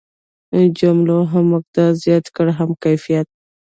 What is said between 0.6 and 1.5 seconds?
جملو هم